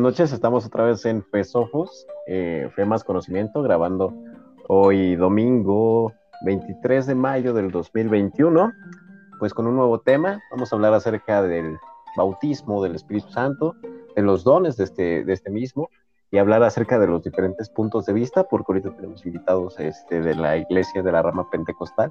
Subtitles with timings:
[0.00, 4.14] Noches, estamos otra vez en Fesofos, eh, Fe Más Conocimiento, grabando
[4.66, 6.14] hoy domingo
[6.46, 8.72] 23 de mayo del 2021,
[9.38, 10.40] pues con un nuevo tema.
[10.52, 11.76] Vamos a hablar acerca del
[12.16, 13.76] bautismo del Espíritu Santo,
[14.16, 15.90] de los dones de este, de este mismo
[16.30, 20.34] y hablar acerca de los diferentes puntos de vista, porque ahorita tenemos invitados este, de
[20.34, 22.10] la iglesia de la rama pentecostal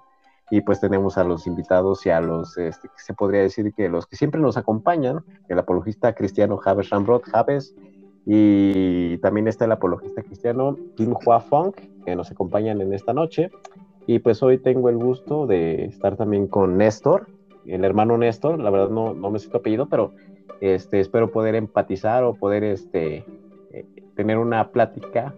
[0.51, 4.07] y pues tenemos a los invitados y a los, este, se podría decir que los
[4.07, 7.75] que siempre nos acompañan, el apologista cristiano Javes Ramrod, Javes,
[8.25, 11.73] y también está el apologista cristiano Kim Hua Fong,
[12.05, 13.49] que nos acompañan en esta noche.
[14.07, 17.27] Y pues hoy tengo el gusto de estar también con Néstor,
[17.65, 20.13] el hermano Néstor, la verdad no, no me sé apellido, pero
[20.61, 23.25] este, espero poder empatizar o poder este,
[23.71, 25.33] eh, tener una plática,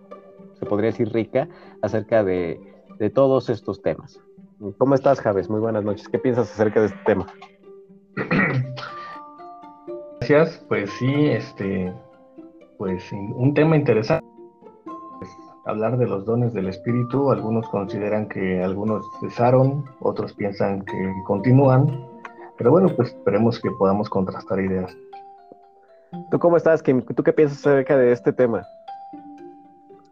[0.54, 1.50] se podría decir rica,
[1.82, 2.60] acerca de,
[2.98, 4.22] de todos estos temas.
[4.78, 5.50] ¿Cómo estás, Javes?
[5.50, 6.08] Muy buenas noches.
[6.08, 7.26] ¿Qué piensas acerca de este tema?
[10.20, 10.64] Gracias.
[10.68, 11.92] Pues sí, este,
[12.78, 14.24] pues un tema interesante.
[15.66, 17.32] hablar de los dones del Espíritu.
[17.32, 22.08] Algunos consideran que algunos cesaron, otros piensan que continúan.
[22.60, 24.96] Pero bueno, pues esperemos que podamos contrastar ideas.
[26.30, 27.02] ¿Tú cómo estás, Kim?
[27.02, 28.64] ¿Tú qué piensas acerca de este tema?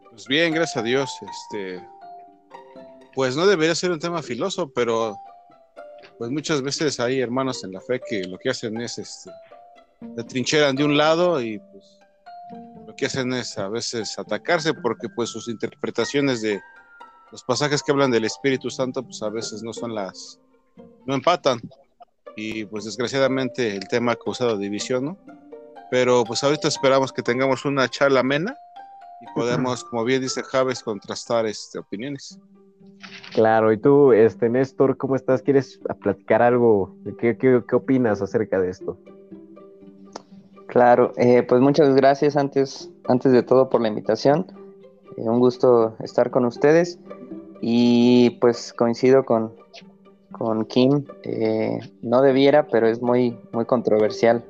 [0.09, 1.11] Pues bien, gracias a Dios.
[1.21, 1.83] Este,
[3.19, 5.13] pues no debería ser un tema filoso, pero
[6.17, 9.29] pues muchas veces hay hermanos en la fe que lo que hacen es, este,
[10.15, 11.99] se trincheran de un lado y pues
[12.87, 16.61] lo que hacen es a veces atacarse porque pues sus interpretaciones de
[17.29, 20.39] los pasajes que hablan del Espíritu Santo pues a veces no son las,
[21.05, 21.59] no empatan
[22.37, 25.17] y pues desgraciadamente el tema ha causado división, ¿no?
[25.91, 28.55] Pero pues ahorita esperamos que tengamos una charla amena
[29.19, 32.39] y podemos, como bien dice Javes, contrastar este, opiniones.
[33.39, 35.41] Claro, y tú, este Néstor, ¿cómo estás?
[35.41, 36.93] ¿Quieres platicar algo?
[37.17, 38.97] ¿Qué, opinas acerca de esto?
[40.67, 44.45] Claro, eh, pues muchas gracias antes, antes de todo por la invitación.
[45.15, 46.99] Eh, un gusto estar con ustedes
[47.61, 49.53] y pues coincido con,
[50.33, 51.05] con Kim.
[51.23, 54.43] Eh, no debiera, pero es muy, muy controversial.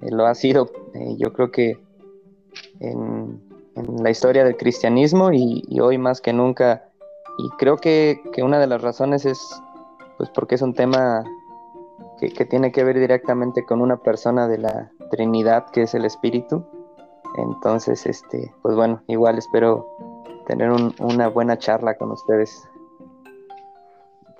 [0.00, 0.72] lo ha sido,
[1.18, 1.78] yo creo que
[2.80, 3.40] en,
[4.02, 6.90] la historia del cristianismo y hoy más que nunca
[7.36, 9.62] y creo que, una de las razones es
[10.16, 11.24] pues porque es un tema
[12.18, 16.64] que, tiene que ver directamente con una persona de la Trinidad que es el Espíritu.
[17.36, 19.88] Entonces, este, pues bueno, igual espero
[20.46, 22.68] tener una buena charla con ustedes.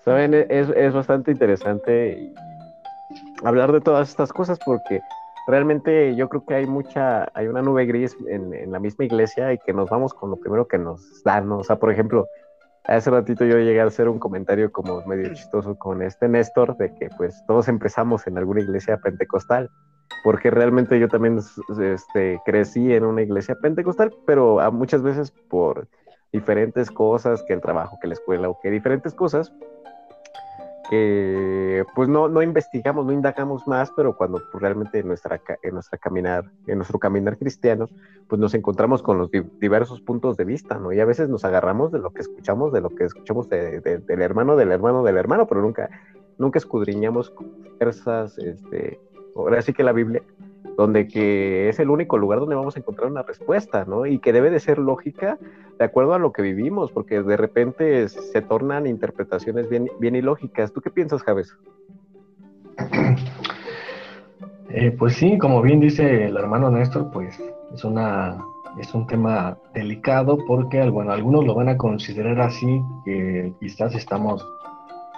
[0.04, 2.32] Saben, es, es bastante interesante
[3.42, 5.00] hablar de todas estas cosas porque
[5.48, 9.52] realmente yo creo que hay mucha, hay una nube gris en, en, la misma iglesia
[9.52, 11.50] y que nos vamos con lo primero que nos dan.
[11.50, 12.26] O sea, por ejemplo,
[12.84, 16.94] hace ratito yo llegué a hacer un comentario como medio chistoso con este Néstor de
[16.94, 19.70] que pues todos empezamos en alguna iglesia pentecostal,
[20.22, 21.40] porque realmente yo también
[21.80, 25.88] este, crecí en una iglesia pentecostal, pero a muchas veces por
[26.32, 29.52] diferentes cosas, que el trabajo, que la escuela o que diferentes cosas,
[31.94, 35.98] pues no, no investigamos, no indagamos más, pero cuando pues, realmente en nuestra, en nuestra
[35.98, 37.88] caminar, en nuestro caminar cristiano,
[38.28, 40.92] pues nos encontramos con los diversos puntos de vista, ¿no?
[40.92, 44.56] Y a veces nos agarramos de lo que escuchamos, de lo que escuchamos del hermano,
[44.56, 45.88] del hermano, del hermano, pero nunca,
[46.38, 47.32] nunca escudriñamos
[47.78, 48.98] fuerzas, este,
[49.36, 50.22] ahora sí que la Biblia,
[50.76, 54.06] donde que es el único lugar donde vamos a encontrar una respuesta, ¿no?
[54.06, 55.38] Y que debe de ser lógica
[55.78, 60.72] de acuerdo a lo que vivimos, porque de repente se tornan interpretaciones bien, bien ilógicas.
[60.72, 61.56] ¿Tú qué piensas, Javes?
[64.76, 67.40] Eh, pues sí, como bien dice el hermano Néstor, pues
[67.72, 68.44] es una
[68.80, 74.44] es un tema delicado porque bueno, algunos lo van a considerar así, que quizás estamos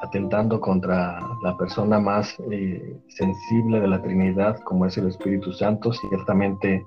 [0.02, 5.92] atentando contra la persona más eh, sensible de la Trinidad, como es el Espíritu Santo.
[5.92, 6.84] Ciertamente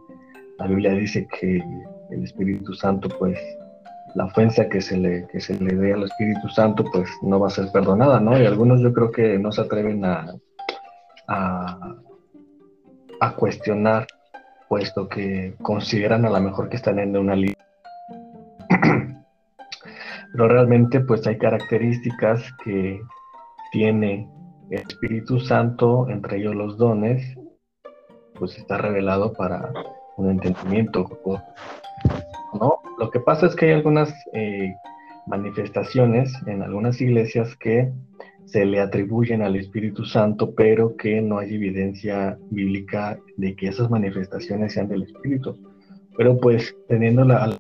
[0.58, 1.64] la Biblia dice que
[2.12, 3.40] el Espíritu Santo, pues
[4.16, 7.48] la ofensa que se le, que se le dé al Espíritu Santo, pues no va
[7.48, 8.40] a ser perdonada, ¿no?
[8.40, 10.34] Y algunos yo creo que no se atreven a,
[11.28, 11.96] a,
[13.20, 14.08] a cuestionar,
[14.68, 17.59] puesto que consideran a lo mejor que están en una línea
[20.32, 23.02] pero realmente pues hay características que
[23.72, 24.30] tiene
[24.70, 27.36] el Espíritu Santo, entre ellos los dones,
[28.36, 29.72] pues está revelado para
[30.18, 31.10] un entendimiento.
[32.60, 32.80] ¿no?
[32.98, 34.74] Lo que pasa es que hay algunas eh,
[35.28, 37.92] manifestaciones en algunas iglesias que
[38.46, 43.90] se le atribuyen al Espíritu Santo, pero que no hay evidencia bíblica de que esas
[43.90, 45.58] manifestaciones sean del Espíritu.
[46.18, 47.56] Pero pues teniendo la,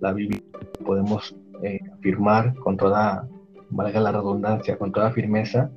[0.00, 0.40] la Biblia
[0.84, 3.28] podemos eh, afirmar con toda,
[3.70, 5.70] valga la redundancia, con toda firmeza,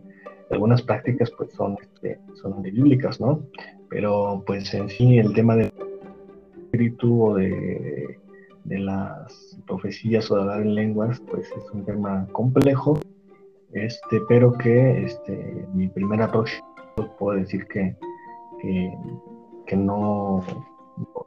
[0.52, 3.42] algunas prácticas pues son, este, son bíblicas, ¿no?
[3.90, 5.72] Pero pues en sí el tema de
[6.66, 8.18] espíritu o de,
[8.64, 13.00] de las profecías o de hablar en lenguas, pues es un tema complejo,
[13.74, 16.66] este, pero que este, mi primera próxima
[17.18, 17.96] puedo decir que,
[19.66, 20.44] que, no,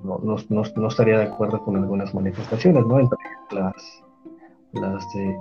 [0.01, 3.01] no, no, estaría de acuerdo con algunas manifestaciones, ¿no?
[3.01, 3.19] Entre
[3.51, 4.05] las,
[4.81, 5.39] las de,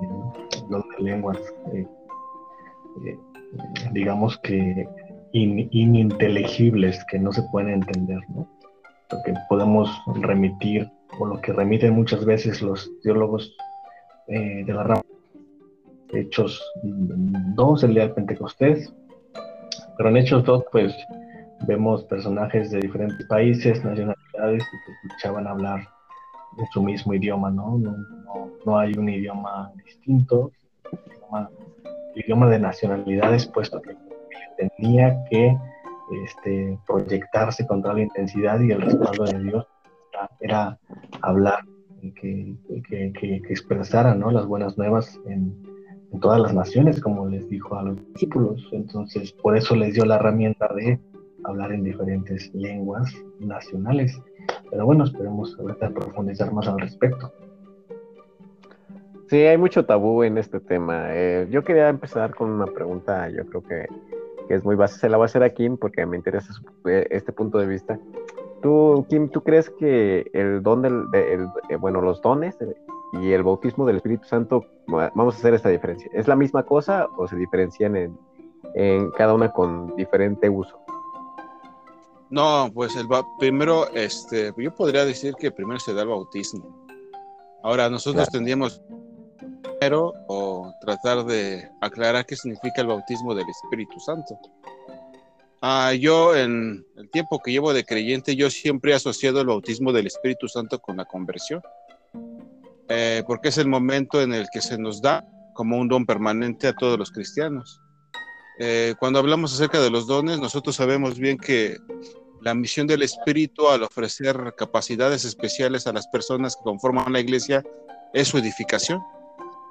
[1.00, 1.38] lenguas,
[1.74, 1.88] eh,
[3.06, 3.18] eh,
[3.92, 4.88] digamos que
[5.34, 8.48] ininteligibles, que no se pueden entender, ¿no?
[9.12, 9.90] Lo que podemos
[10.22, 10.90] remitir,
[11.20, 13.56] o lo que remiten muchas veces los teólogos
[14.28, 15.02] eh, de la rama,
[16.14, 18.94] Hechos 2, el día del Pentecostés,
[19.98, 20.96] pero en Hechos 2, pues
[21.68, 25.95] vemos personajes de diferentes países, nacionalidades, que escuchaban hablar
[26.58, 27.78] en su mismo idioma, ¿no?
[27.78, 27.96] No,
[28.66, 30.52] no, hay un idioma distinto,
[32.16, 33.96] idioma, de nacionalidades, puesto que
[34.58, 35.58] tenía que
[36.24, 39.68] este, proyectarse con toda la intensidad y el respaldo de Dios
[40.40, 40.78] era,
[41.22, 41.60] hablar
[42.02, 42.56] y que,
[42.88, 44.32] que, que, expresara ¿no?
[44.32, 45.54] las buenas nuevas en,
[46.12, 48.70] en todas las naciones, como les dijo a los discípulos.
[48.72, 51.00] Entonces, por eso les dio la herramienta de
[51.44, 54.20] hablar en diferentes lenguas nacionales.
[54.76, 57.32] Pero bueno, esperemos ahorita profundizar más al respecto.
[59.30, 61.16] Sí, hay mucho tabú en este tema.
[61.16, 63.88] Eh, yo quería empezar con una pregunta, yo creo que,
[64.50, 65.00] es muy básica.
[65.00, 66.54] Se la voy a hacer a Kim porque me interesa
[66.90, 67.98] eh, este punto de vista.
[68.62, 72.58] Tú, Kim, ¿tú crees que el don del, eh, bueno, los dones
[73.14, 77.08] y el bautismo del Espíritu Santo, vamos a hacer esta diferencia, ¿es la misma cosa
[77.16, 78.18] o se diferencian en,
[78.74, 80.85] en cada una con diferente uso?
[82.30, 83.08] No, pues el
[83.40, 86.86] primero, este, yo podría decir que primero se da el bautismo.
[87.64, 88.82] Ahora, nosotros tendríamos
[89.62, 94.40] primero o tratar de aclarar qué significa el bautismo del Espíritu Santo.
[95.62, 99.92] Ah, yo en el tiempo que llevo de creyente, yo siempre he asociado el bautismo
[99.92, 101.62] del Espíritu Santo con la conversión,
[102.88, 106.68] eh, porque es el momento en el que se nos da como un don permanente
[106.68, 107.82] a todos los cristianos.
[108.60, 111.78] Eh, cuando hablamos acerca de los dones, nosotros sabemos bien que
[112.42, 117.64] la misión del Espíritu al ofrecer capacidades especiales a las personas que conforman la iglesia
[118.14, 119.00] es su edificación.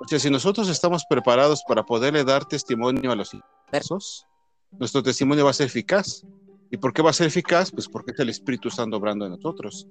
[0.00, 4.26] O sea, si nosotros estamos preparados para poderle dar testimonio a los inversos,
[4.72, 6.24] nuestro testimonio va a ser eficaz.
[6.70, 7.70] ¿Y por qué va a ser eficaz?
[7.70, 9.86] Pues porque es el Espíritu Santo obrando en nosotros.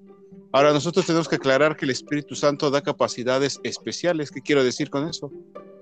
[0.52, 4.30] Ahora, nosotros tenemos que aclarar que el Espíritu Santo da capacidades especiales.
[4.30, 5.32] ¿Qué quiero decir con eso?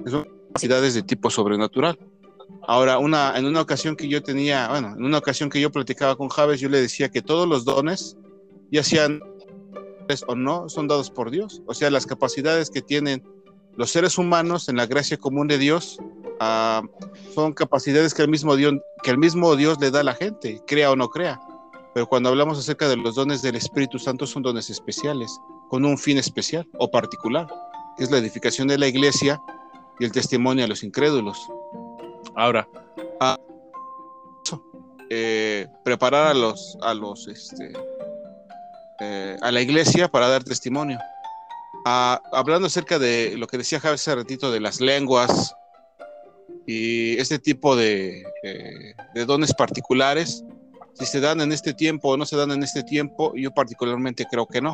[0.06, 1.98] Son capacidades de tipo sobrenatural.
[2.67, 6.15] Ahora, una, en una ocasión que yo tenía, bueno, en una ocasión que yo platicaba
[6.15, 8.17] con Javes, yo le decía que todos los dones,
[8.72, 9.22] ya sean
[10.27, 11.62] o no, son dados por Dios.
[11.65, 13.24] O sea, las capacidades que tienen
[13.77, 15.98] los seres humanos en la gracia común de Dios
[16.39, 16.81] ah,
[17.34, 20.62] son capacidades que el, mismo Dios, que el mismo Dios le da a la gente,
[20.67, 21.39] crea o no crea.
[21.93, 25.39] Pero cuando hablamos acerca de los dones del Espíritu Santo, son dones especiales,
[25.70, 27.48] con un fin especial o particular,
[27.98, 29.41] que es la edificación de la iglesia
[30.00, 31.38] y el testimonio a los incrédulos.
[32.36, 32.68] Ahora,
[33.20, 33.38] a,
[35.10, 37.74] eh, preparar a los, a los, este,
[39.00, 41.00] eh, a la iglesia para dar testimonio.
[41.84, 45.56] hablando acerca de lo que decía Javier hace ratito de las lenguas
[46.68, 50.44] y este tipo de, eh, de dones particulares,
[50.94, 54.25] si se dan en este tiempo o no se dan en este tiempo, yo particularmente
[54.30, 54.74] creo que no.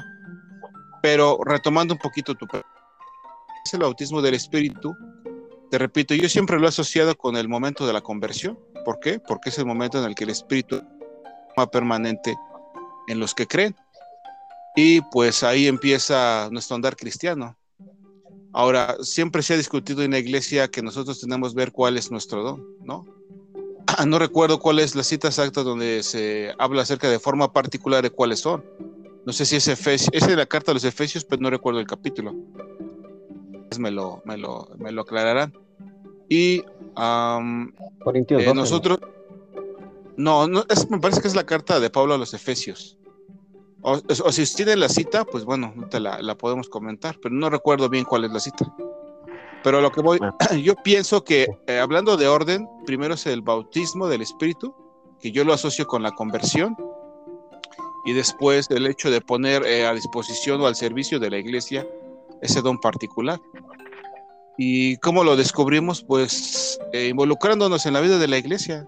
[1.01, 2.45] Pero retomando un poquito tu
[3.65, 4.95] es el bautismo del Espíritu,
[5.69, 8.57] te repito, yo siempre lo he asociado con el momento de la conversión.
[8.85, 9.19] ¿Por qué?
[9.19, 10.81] Porque es el momento en el que el Espíritu
[11.59, 12.35] va permanente
[13.07, 13.75] en los que creen.
[14.75, 17.57] Y pues ahí empieza nuestro andar cristiano.
[18.53, 22.11] Ahora, siempre se ha discutido en la iglesia que nosotros tenemos que ver cuál es
[22.11, 23.05] nuestro don, ¿no?
[24.05, 28.09] No recuerdo cuál es la cita exacta donde se habla acerca de forma particular de
[28.09, 28.63] cuáles son.
[29.25, 31.87] No sé si es Efesios, es la carta de los Efesios, pero no recuerdo el
[31.87, 32.33] capítulo
[33.79, 35.53] me lo, me lo, me lo aclararán.
[36.29, 38.99] Y eh, nosotros,
[40.15, 42.97] no, no es, me parece que es la carta de Pablo a los Efesios.
[43.81, 43.99] O,
[44.31, 48.03] si tiene la cita, pues bueno, te la, la, podemos comentar, pero no recuerdo bien
[48.03, 48.73] cuál es la cita.
[49.63, 50.19] Pero lo que voy,
[50.63, 54.73] yo pienso que eh, hablando de orden, primero es el bautismo del Espíritu,
[55.21, 56.75] que yo lo asocio con la conversión,
[58.05, 61.85] y después el hecho de poner eh, a disposición o al servicio de la iglesia
[62.41, 63.39] ese don particular.
[64.57, 66.03] ¿Y cómo lo descubrimos?
[66.03, 68.87] Pues eh, involucrándonos en la vida de la iglesia.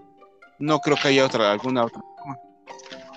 [0.58, 2.38] No creo que haya otra, alguna otra forma.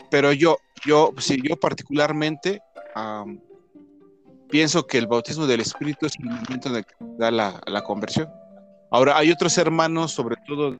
[0.09, 2.61] Pero yo, yo, sí, yo particularmente
[4.49, 7.83] pienso que el bautismo del Espíritu es el momento en el que da la, la
[7.83, 8.29] conversión.
[8.91, 10.77] Ahora, hay otros hermanos, sobre todo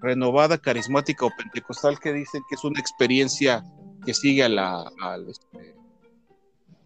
[0.00, 3.64] renovada, carismática o pentecostal, que dicen que es una experiencia
[4.04, 4.90] que sigue a la,
[5.28, 5.74] este,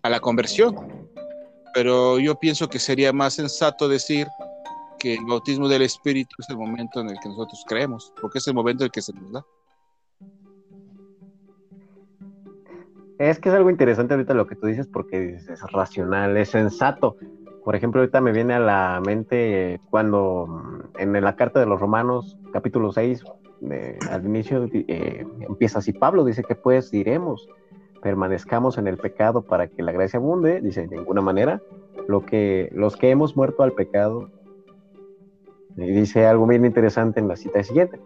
[0.04, 0.76] a la conversión.
[1.72, 4.28] Pero yo pienso que sería más sensato decir
[5.00, 8.46] que el bautismo del Espíritu es el momento en el que nosotros creemos, porque es
[8.46, 9.44] el momento en el que se nos da.
[13.18, 17.16] Es que es algo interesante ahorita lo que tú dices porque es racional, es sensato.
[17.64, 21.80] Por ejemplo, ahorita me viene a la mente cuando mm, en la carta de los
[21.80, 23.24] Romanos, capítulo 6,
[24.10, 27.48] al inicio eh, empieza así, Pablo dice que pues diremos,
[28.04, 31.62] permanezcamos en el pecado para que la gracia abunde, dice, de ninguna manera,
[32.06, 34.30] lo que, los que hemos muerto al pecado,
[35.76, 37.98] y dice algo bien interesante en la cita siguiente,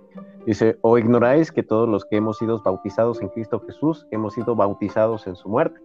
[0.47, 4.55] Dice, o ignoráis que todos los que hemos sido bautizados en Cristo Jesús hemos sido
[4.57, 5.78] bautizados en su muerte.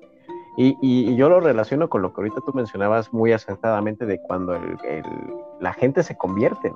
[0.56, 4.56] Y, yo lo relaciono con lo que ahorita tú mencionabas muy acertadamente de cuando
[5.60, 6.72] la gente se convierte.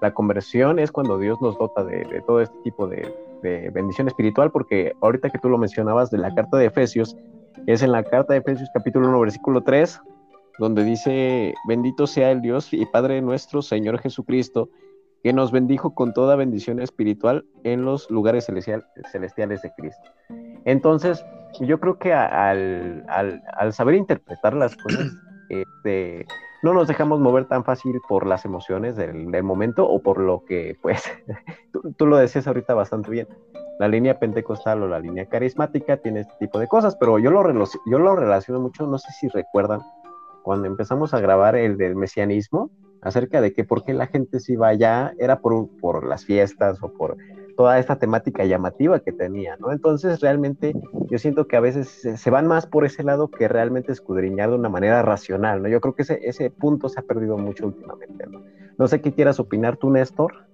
[0.00, 4.50] La conversión es cuando Dios nos dota de, todo este tipo de, de, bendición espiritual,
[4.50, 7.16] porque ahorita que tú lo mencionabas de la carta de Efesios,
[7.66, 10.00] es en la carta de Efesios capítulo 1, versículo 3,
[10.58, 14.70] donde dice, bendito sea el Dios y Padre nuestro, Señor Jesucristo,
[15.22, 20.10] que nos bendijo con toda bendición espiritual en los lugares celestiales de Cristo.
[20.64, 21.24] Entonces,
[21.60, 23.04] yo creo que al,
[23.72, 25.10] saber interpretar las cosas,
[25.48, 26.26] este,
[26.62, 30.76] no nos dejamos mover tan fácil por las emociones del, momento o por lo que,
[30.82, 31.02] pues,
[31.96, 33.28] tú, lo decías ahorita bastante bien.
[33.78, 37.42] La línea pentecostal o la línea carismática tiene este tipo de cosas, pero yo lo,
[37.86, 39.80] yo lo relaciono mucho, no sé si recuerdan,
[40.42, 44.54] cuando empezamos a grabar el del mesianismo, acerca de que por qué la gente se
[44.54, 47.16] iba allá era por, por las fiestas o por
[47.56, 49.72] toda esta temática llamativa que tenía, ¿no?
[49.72, 50.74] Entonces realmente
[51.10, 54.56] yo siento que a veces se, van más por ese lado que realmente escudriñar de
[54.56, 55.68] una manera racional, ¿no?
[55.68, 58.44] Yo creo que ese, ese punto se ha perdido mucho últimamente, ¿no?
[58.78, 60.46] No sé qué quieras opinar tú, Néstor.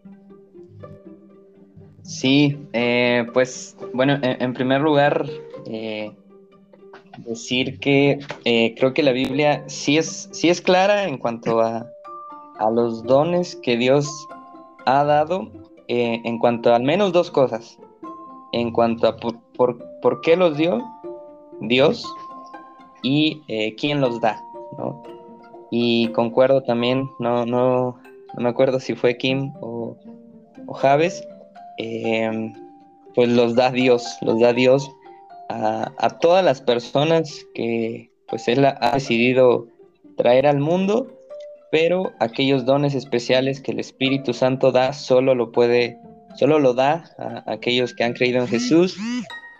[2.05, 5.27] Sí, eh, pues bueno, en, primer lugar,
[5.67, 6.13] eh,
[7.19, 11.91] decir que eh, creo que la Biblia sí es, sí es clara en cuanto a
[12.59, 14.09] a los dones que Dios
[14.87, 15.49] ha dado
[15.89, 17.79] eh, en cuanto a al menos dos cosas.
[18.53, 20.83] En cuanto a por, qué los dio
[21.61, 22.05] Dios
[23.03, 24.41] y eh, quién los da.
[25.71, 27.97] Y concuerdo también, no, no,
[28.35, 29.97] no me acuerdo si fue Kim o,
[30.67, 31.27] o Javes,
[31.79, 32.53] em,
[33.15, 34.89] pues los da Dios, los da Dios
[35.49, 39.67] a, a, todas las personas que pues Él ha decidido
[40.17, 41.14] traer al mundo
[41.75, 45.99] pero aquellos dones especiales que el Espíritu Santo da solo lo puede,
[46.37, 48.97] solo lo da a aquellos que han creído en Jesús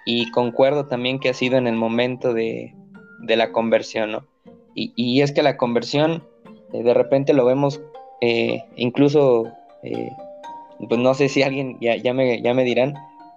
[0.07, 2.73] y concuerdo también que ha sido en el momento de,
[3.27, 4.29] la conversión, ¿no?
[4.77, 6.23] Y, es que la conversión
[6.73, 7.81] eh, de repente lo vemos
[8.21, 9.49] eh, incluso,
[9.83, 10.11] eh,
[10.89, 12.95] pues no sé si alguien ya, ya, me, ya me dirán,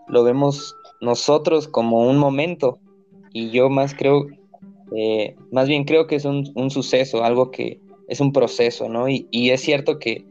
[0.08, 2.78] lo vemos nosotros como un momento
[3.34, 4.28] y yo más creo,
[5.52, 9.08] más bien creo que es un, un suceso, algo que, es un proceso, ¿no?
[9.10, 10.26] Y, es cierto que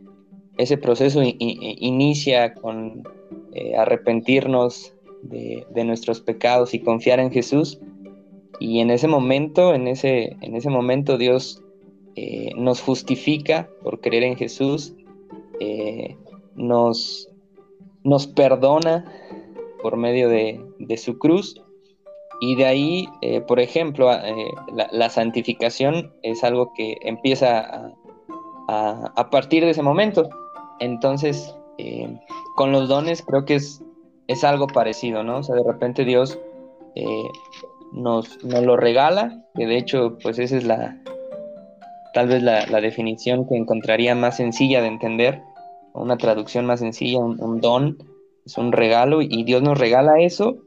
[0.57, 3.03] ese proceso inicia con
[3.53, 7.79] eh, arrepentirnos de, nuestros pecados y confiar en Jesús.
[8.59, 11.63] Y en ese momento, en ese, en ese momento Dios
[12.15, 14.95] eh, nos justifica por creer en Jesús,
[15.61, 16.17] eh,
[16.55, 17.29] nos,
[18.03, 19.05] nos perdona
[19.83, 21.63] por medio de, de su cruz
[22.41, 24.53] y de ahí, eh, por ejemplo, eh,
[24.91, 27.93] la, santificación es algo que empieza
[28.69, 30.29] a, partir de ese momento.
[30.81, 32.15] Entonces, eh,
[32.57, 33.83] con los dones creo que es,
[34.27, 35.39] es algo parecido, ¿no?
[35.39, 36.39] O sea, de repente Dios
[37.93, 40.99] nos, nos, lo regala, que de hecho, pues esa es la,
[42.13, 45.43] tal vez la, definición que encontraría más sencilla de entender,
[45.95, 47.99] una traducción más sencilla, un don,
[48.45, 50.66] es un regalo, y Dios nos regala eso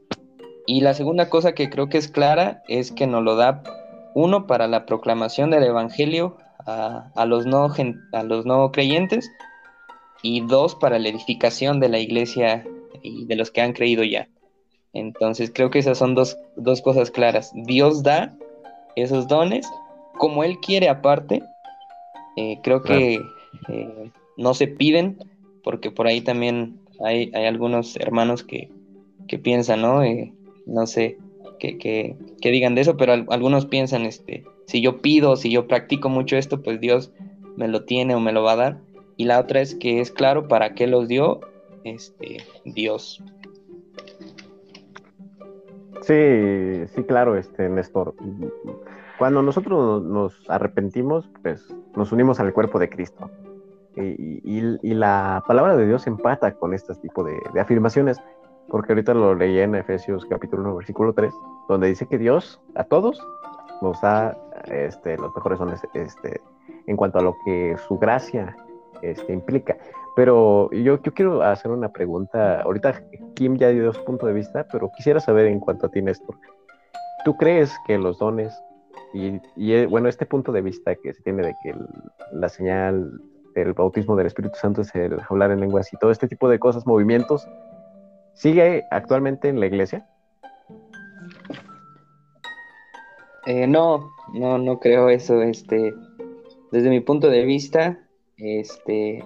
[0.70, 3.64] y la segunda cosa que creo que es clara es que nos lo da
[4.14, 7.74] uno para la proclamación del Evangelio a, los, no,
[8.12, 9.28] a los no creyentes
[10.22, 12.64] y dos para la edificación de la iglesia
[13.02, 14.28] y de los que han creído ya.
[14.92, 16.36] Entonces creo que esas son dos,
[16.84, 17.50] cosas claras.
[17.52, 18.32] Dios da
[18.94, 19.68] esos dones
[20.18, 21.42] como Él quiere aparte.
[22.36, 23.20] Eh, creo que
[23.66, 25.18] eh, no se piden
[25.64, 28.70] porque por ahí también hay, hay algunos hermanos que,
[29.26, 30.04] que piensan, ¿no?
[30.04, 30.32] Eh,
[30.70, 31.18] no sé
[31.58, 36.36] qué, digan de eso, pero algunos piensan, este, si yo pido, si yo practico mucho
[36.36, 37.12] esto, pues Dios
[37.56, 38.78] me lo tiene o me lo va a dar.
[39.16, 41.40] Y la otra es que es claro para qué los dio
[41.84, 43.22] este, Dios.
[46.00, 48.14] Sí, sí, claro, este, Néstor.
[49.18, 53.30] Cuando nosotros nos arrepentimos, pues nos unimos al cuerpo de Cristo.
[53.96, 58.18] Y, la palabra de Dios empata con este tipo de afirmaciones
[58.70, 61.32] porque ahorita lo leí en Efesios capítulo 1, versículo 3,
[61.68, 63.20] donde dice que Dios a todos
[63.82, 64.36] nos da
[64.66, 66.40] este, los mejores dones este,
[66.86, 68.56] en cuanto a lo que su gracia
[69.02, 69.76] este, implica.
[70.14, 72.62] Pero yo, yo quiero hacer una pregunta.
[72.62, 73.02] Ahorita
[73.34, 76.36] Kim ya dio su punto de vista, pero quisiera saber en cuanto a ti, Néstor.
[77.24, 78.54] ¿Tú crees que los dones
[79.12, 81.74] y, y, bueno, este punto de vista que se tiene de que
[82.32, 83.20] la señal
[83.54, 86.60] del bautismo del Espíritu Santo es el hablar en lenguas y todo este tipo de
[86.60, 87.48] cosas, movimientos,
[88.34, 90.06] ¿sigue actualmente en la iglesia?
[93.46, 95.42] Eh, no, no, no creo eso.
[95.42, 95.94] Este,
[96.70, 97.98] desde mi punto de vista,
[98.36, 99.24] este,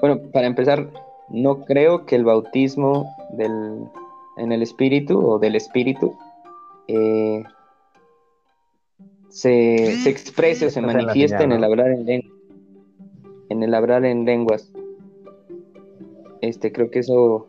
[0.00, 0.90] bueno, para empezar,
[1.28, 3.88] no creo que el bautismo del,
[4.36, 6.16] en el Espíritu o del Espíritu
[6.88, 7.42] eh,
[9.28, 12.32] se, se, exprese o se manifieste en, el hablar en lenguas.
[13.48, 14.72] En el hablar en lenguas.
[16.40, 17.46] Este, creo que eso,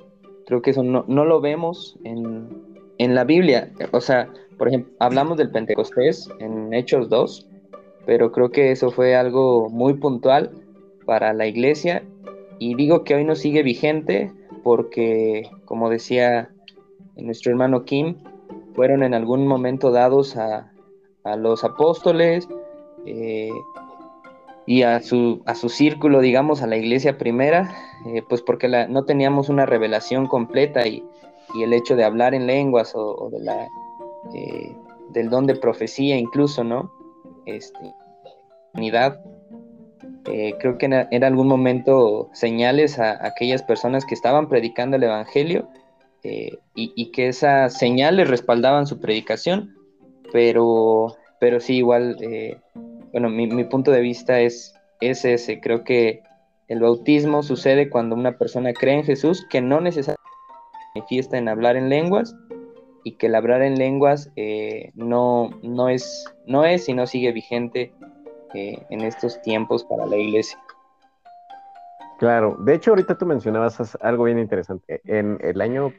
[0.48, 2.48] creo que eso no, no lo vemos en,
[2.98, 3.70] en la Biblia.
[3.92, 7.48] O sea, por ejemplo, hablamos del Pentecostés en Hechos 2,
[8.06, 10.52] pero creo que eso fue algo muy puntual
[11.06, 12.04] para la iglesia
[12.60, 14.32] y digo que hoy no sigue vigente
[14.64, 16.50] porque, como decía
[17.18, 18.16] nuestro hermano Kim,
[18.74, 20.72] fueron en algún momento dados a,
[21.26, 22.48] a los apóstoles
[23.06, 23.52] eh,
[24.68, 27.74] y a su, a su círculo, digamos, a la iglesia primera,
[28.06, 31.04] eh, pues porque la, no teníamos una revelación completa y,
[31.56, 33.68] y, el hecho de hablar en lenguas o, o de la
[34.34, 34.76] eh,
[35.10, 36.92] del don de profecía incluso, ¿no?
[37.46, 37.94] Este,
[38.74, 39.22] unidad.
[40.26, 45.70] Eh, creo que en, algún momento señales a, aquellas personas que estaban predicando el Evangelio
[46.24, 49.74] eh, y, que esas señales respaldaban su predicación,
[50.34, 52.18] pero, pero sí, igual,
[53.20, 56.22] bueno, mi, mi, punto de vista es, es ese, creo que
[56.68, 60.22] el bautismo sucede cuando una persona cree en Jesús, que no necesariamente
[60.94, 62.36] manifiesta en hablar en lenguas,
[63.04, 67.32] y que el hablar en lenguas eh, no, no, es, no es y no sigue
[67.32, 67.92] vigente
[68.54, 70.64] eh, en estos tiempos para la iglesia.
[72.20, 75.02] Claro, de hecho ahorita tú mencionabas algo bien interesante.
[75.06, 75.92] En el año,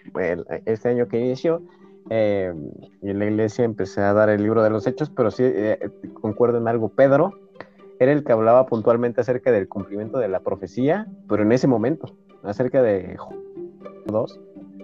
[0.66, 1.62] este año que inició,
[2.10, 2.54] eh,
[3.02, 5.44] en la iglesia empecé a dar el libro de los hechos, pero sí
[6.20, 6.88] concuerdo en algo.
[6.90, 7.38] Pedro
[7.98, 12.16] era el que hablaba puntualmente acerca del cumplimiento de la profecía, pero en ese momento,
[12.44, 13.16] acerca de
[14.06, 14.40] dos,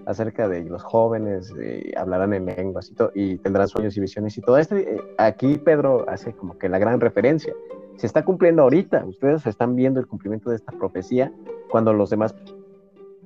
[0.07, 1.53] acerca de los jóvenes,
[1.97, 4.77] hablarán en lenguas y, y, tendrán sueños y visiones y todo esto.
[4.77, 7.55] Eh, aquí Pedro hace como que la gran referencia.
[7.97, 11.33] Se está cumpliendo ahorita, ustedes están viendo el cumplimiento de esta profecía
[11.71, 12.35] cuando los demás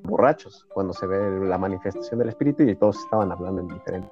[0.09, 4.11] borrachos, cuando se ve la manifestación del Espíritu y todos estaban hablando en diferente.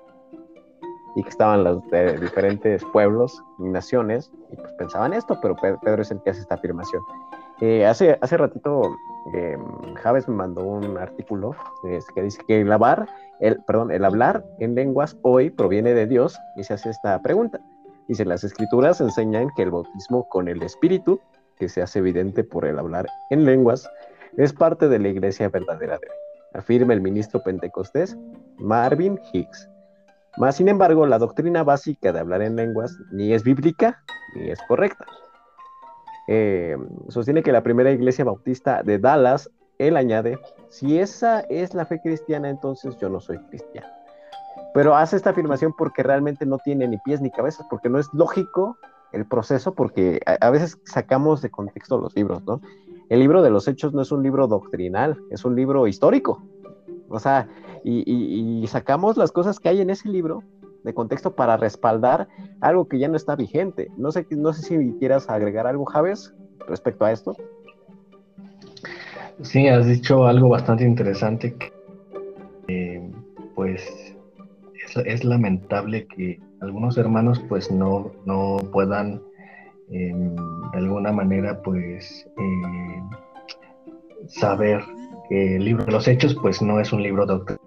[1.17, 6.03] Y que estaban los de diferentes pueblos y naciones y pues pensaban esto, pero Pedro
[6.03, 7.03] es el que hace esta afirmación.
[7.63, 8.83] Eh, hace, hace ratito
[9.33, 9.57] eh,
[10.03, 11.57] Javes me mandó un artículo
[12.15, 13.09] que dice que el hablar,
[13.41, 17.61] el, perdón, el hablar en lenguas hoy proviene de Dios y se hace esta pregunta.
[18.09, 21.21] Dice, las escrituras enseñan que el bautismo con el Espíritu,
[21.59, 23.91] que se hace evidente por el hablar en lenguas,
[24.37, 26.17] es parte de la iglesia verdadera de hoy,
[26.55, 28.17] afirma el ministro pentecostés
[28.59, 29.69] Marvin Hicks.
[30.37, 34.03] Más sin embargo, la doctrina básica de hablar en lenguas ni es bíblica
[34.35, 35.07] ni es correcta.
[36.29, 36.77] Eh,
[37.09, 42.01] sostiene que la primera iglesia bautista de Dallas, él añade, si esa es la fe
[42.01, 43.87] cristiana, entonces yo no soy cristiano.
[44.75, 48.09] Pero hace esta afirmación porque realmente no tiene ni pies ni cabezas, porque no es
[48.13, 48.77] lógico
[49.13, 52.61] el proceso, porque a, veces sacamos de contexto los libros, ¿no?
[53.09, 56.43] El libro de los hechos no es un libro doctrinal, es un libro histórico.
[57.09, 57.49] O sea,
[57.85, 60.43] y sacamos las cosas que hay en ese libro
[60.87, 62.29] de contexto para respaldar
[62.61, 63.91] algo que ya no está vigente.
[63.97, 66.33] No sé, no sé si quieras agregar algo, Javes,
[66.69, 67.37] respecto a esto.
[69.43, 71.57] Sí, has dicho algo bastante interesante.
[72.69, 73.11] Eh,
[73.57, 74.15] pues
[75.05, 79.21] es, lamentable que algunos hermanos pues no, no puedan
[79.89, 83.03] de alguna manera pues eh,
[84.27, 84.83] saber
[85.29, 87.61] que el libro de los hechos pues no es un libro doctrinal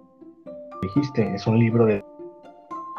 [0.80, 2.04] dijiste, es un libro de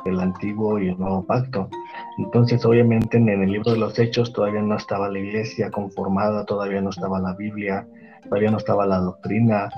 [0.05, 1.69] el antiguo y el nuevo pacto.
[2.17, 6.81] Entonces, obviamente, en el libro de los Hechos todavía no estaba la iglesia conformada, todavía
[6.81, 7.87] no estaba la Biblia,
[8.23, 9.69] todavía no estaba la doctrina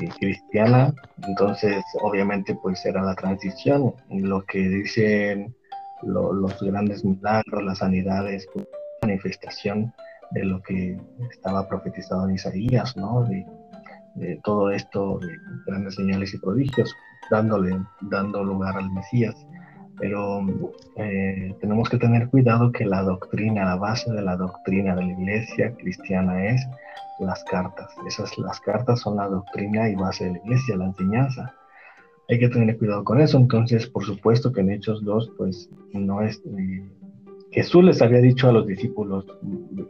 [0.00, 0.94] eh, cristiana.
[1.28, 3.94] Entonces, obviamente, pues era la transición.
[4.08, 5.54] Lo que dicen
[6.02, 8.66] los grandes milagros, las sanidades, pues,
[9.06, 9.92] manifestación
[10.32, 10.98] de lo que
[11.30, 13.24] estaba profetizado en Isaías, ¿no?
[13.24, 13.46] De,
[14.44, 15.28] todo esto, de
[15.66, 16.94] grandes señales y prodigios,
[17.30, 19.36] dándole, dando lugar al Mesías
[19.98, 20.40] pero
[20.96, 25.12] eh, tenemos que tener cuidado que la doctrina, la base de la doctrina de la
[25.12, 26.66] iglesia cristiana es
[27.18, 27.94] las cartas.
[28.06, 31.54] Esas las cartas son la doctrina y base de la iglesia, la enseñanza.
[32.28, 33.38] hay que tener cuidado con eso.
[33.38, 36.42] Entonces, por supuesto que en Hechos 2, pues no es...
[36.44, 36.84] Eh,
[37.56, 39.24] Jesús les había dicho a los discípulos,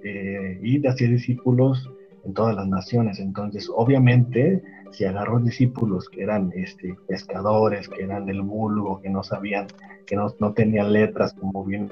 [0.04, 1.90] eh, id hacia discípulos
[2.24, 3.18] en todas las naciones.
[3.18, 9.24] Entonces, obviamente, si agarró discípulos que eran este, pescadores, que eran del vulgo, que no
[9.24, 9.66] sabían,
[10.06, 11.90] que no, no tenían letras como bien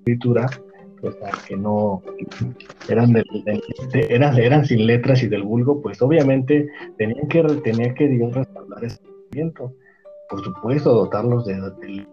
[0.00, 0.50] escritura,
[1.00, 1.16] pues
[1.48, 2.02] que no
[2.90, 3.16] eran,
[4.10, 6.68] eran, eran sin letras y del vulgo, pues obviamente
[6.98, 9.72] tenían que, tenía que Dios respaldar ese movimiento.
[10.28, 12.06] Por supuesto, dotarlos de, de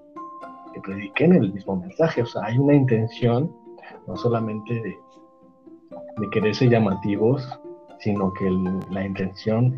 [0.74, 2.22] que prediquen el mismo mensaje.
[2.22, 3.52] O sea, hay una intención,
[4.08, 4.98] no solamente de,
[6.18, 7.48] de querer ser llamativos,
[8.00, 8.50] sino que
[8.90, 9.76] la intención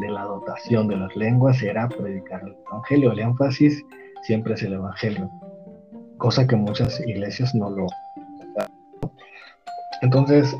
[0.00, 3.12] de la dotación de las lenguas era predicar el Evangelio.
[3.12, 3.84] El énfasis
[4.22, 5.30] siempre es el Evangelio,
[6.18, 7.86] cosa que muchas iglesias no lo...
[10.02, 10.54] Entonces,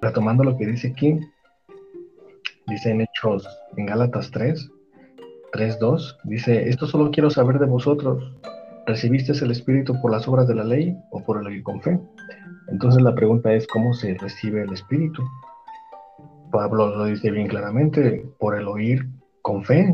[0.00, 1.20] retomando lo que dice aquí,
[2.66, 4.70] dice en Hechos, en Gálatas 3,
[5.52, 8.32] 3.2, dice, esto solo quiero saber de vosotros,
[8.88, 12.00] ¿Recibiste el Espíritu por las obras de la ley o por el oír con fe?
[12.68, 15.22] Entonces la pregunta es, ¿cómo se recibe el Espíritu?
[16.50, 19.06] Pablo lo dice bien claramente, por el oír
[19.42, 19.92] con fe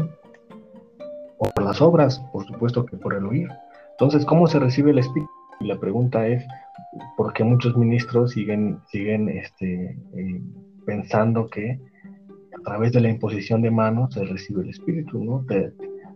[1.39, 3.49] o por las obras, por supuesto que por el oír.
[3.99, 5.29] Entonces, ¿cómo se recibe el Espíritu?
[5.59, 6.45] Y la pregunta es,
[7.17, 10.41] ¿por qué muchos ministros siguen, siguen este, eh,
[10.87, 11.81] pensando que
[12.57, 15.25] a través de la imposición de manos se recibe el Espíritu?
[15.25, 15.45] ¿no?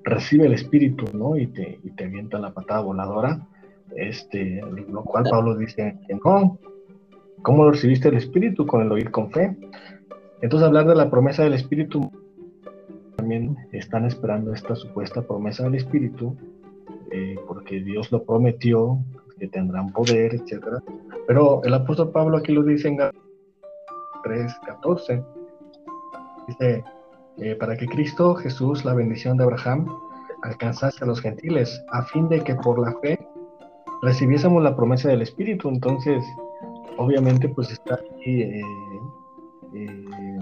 [0.04, 1.36] Recibe el espíritu, ¿no?
[1.36, 3.46] Y te, y te avienta la patada voladora,
[3.96, 6.58] este, lo cual Pablo dice que no.
[7.42, 8.66] ¿Cómo lo recibiste el espíritu?
[8.66, 9.56] Con el oír con fe.
[10.40, 12.10] Entonces hablar de la promesa del espíritu,
[13.16, 16.36] también están esperando esta supuesta promesa del espíritu,
[17.10, 18.98] eh, porque Dios lo prometió,
[19.38, 20.82] que tendrán poder, etcétera.
[21.26, 25.24] Pero el apóstol Pablo aquí lo dice en 3.14.
[26.48, 26.84] Dice,
[27.40, 29.86] eh, para que Cristo Jesús, la bendición de Abraham,
[30.42, 33.18] alcanzase a los gentiles, a fin de que por la fe
[34.02, 35.68] recibiésemos la promesa del Espíritu.
[35.68, 36.24] Entonces,
[36.96, 38.62] obviamente, pues está aquí eh,
[39.74, 40.38] eh,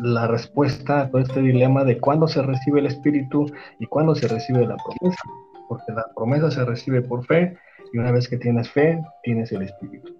[0.00, 3.46] la respuesta a todo este dilema de cuándo se recibe el Espíritu
[3.78, 5.22] y cuándo se recibe la promesa.
[5.68, 7.56] Porque la promesa se recibe por fe
[7.92, 10.14] y una vez que tienes fe, tienes el Espíritu.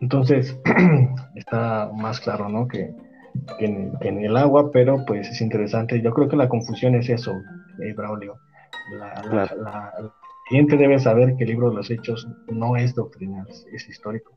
[0.00, 0.58] Entonces,
[1.34, 2.66] está más claro, ¿no?
[2.66, 2.92] Que,
[3.58, 6.00] en, el agua, pero pues es interesante.
[6.00, 7.32] Yo creo que la confusión es eso,
[7.82, 8.38] eh, Braulio.
[8.98, 9.92] La,
[10.50, 14.32] gente debe saber que el libro de los hechos no es doctrinal, es histórico.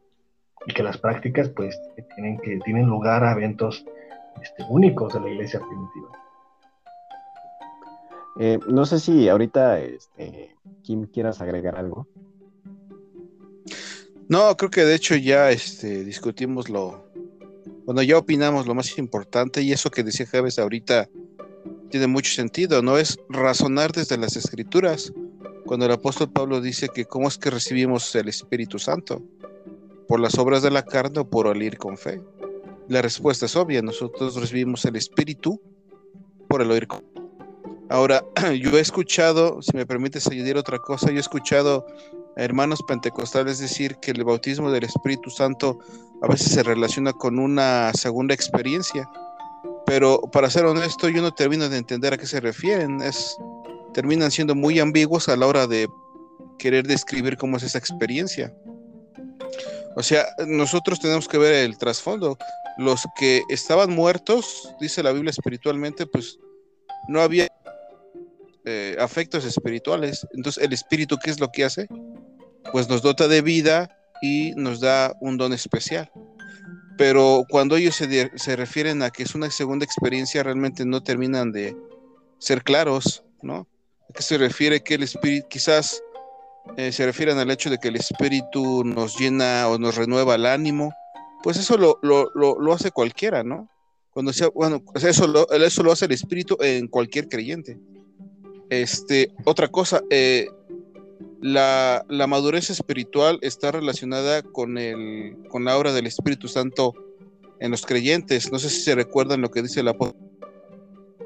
[0.68, 1.80] Y que las prácticas pues
[2.16, 3.86] tienen, que, tienen lugar a eventos
[4.42, 6.10] este, únicos de la iglesia primitiva.
[8.40, 12.08] Eh, no sé si ahorita, este, Kim, quieras agregar algo.
[14.28, 17.11] No, creo que de hecho ya este, discutimos lo,
[17.86, 21.10] bueno, ya opinamos lo más importante y eso que decía Javes ahorita
[21.90, 22.98] tiene mucho sentido, ¿no?
[22.98, 25.12] Es razonar desde las escrituras.
[25.66, 29.22] Cuando el apóstol Pablo dice que cómo es que recibimos el Espíritu Santo,
[30.08, 32.22] por las obras de la carne o por el ir con fe.
[32.88, 35.62] La respuesta es obvia, nosotros recibimos el Espíritu
[36.50, 37.06] por el oír con
[37.90, 38.24] Ahora,
[38.62, 41.86] yo he escuchado, si me permites añadir otra cosa, yo he escuchado
[42.36, 45.80] hermanos pentecostales decir que el bautismo del Espíritu Santo
[46.22, 49.10] a veces se relaciona con una segunda experiencia,
[49.86, 53.38] pero para ser honesto yo no termino de entender a qué se refieren, es,
[53.94, 55.88] terminan siendo muy ambiguos a la hora de
[56.58, 58.54] querer describir cómo es esa experiencia.
[59.96, 62.38] O sea, nosotros tenemos que ver el trasfondo.
[62.78, 66.40] Los que estaban muertos, dice la Biblia espiritualmente, pues
[67.10, 67.50] no había
[68.64, 70.26] eh, afectos espirituales.
[70.34, 71.88] Entonces, el espíritu, ¿qué es lo que hace?
[72.72, 73.90] Pues nos dota de vida
[74.22, 76.12] y nos da un don especial.
[76.98, 81.76] Pero cuando ellos se, refieren a que es una segunda experiencia, realmente no terminan de
[82.38, 83.68] ser claros, ¿no?
[84.10, 86.04] ¿A qué se refiere que el espíritu, quizás
[86.78, 90.46] eh, se refieren al hecho de que el espíritu nos llena o nos renueva el
[90.46, 90.94] ánimo?
[91.42, 93.68] Pues eso lo, lo, hace cualquiera, ¿no?
[94.12, 97.80] Cuando sea, bueno, eso lo, eso lo hace el espíritu en cualquier creyente.
[98.70, 100.48] Este, otra cosa, eh,
[101.42, 106.94] la, madurez espiritual está relacionada con, el, con la obra del Espíritu Santo
[107.60, 108.52] en los creyentes.
[108.52, 110.20] No sé si se recuerdan lo que dice el apóstol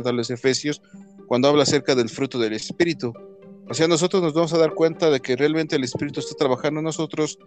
[0.04, 0.82] de los Efesios
[1.28, 3.14] cuando habla acerca del fruto del Espíritu.
[3.70, 6.80] O sea, nosotros nos vamos a dar cuenta de que realmente el Espíritu está trabajando
[6.80, 7.38] en nosotros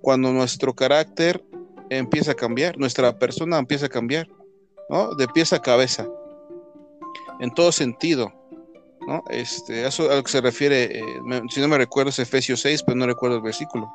[0.00, 1.44] cuando nuestro carácter
[1.90, 4.28] empieza a cambiar, nuestra persona empieza a cambiar,
[4.88, 5.14] ¿no?
[5.14, 6.06] De pies a cabeza,
[7.40, 8.32] en todo sentido.
[9.06, 9.22] ¿No?
[9.28, 11.04] Este, eso a lo que se refiere, eh,
[11.50, 13.90] si no me recuerdo es Efesios 6, pero no recuerdo el versículo.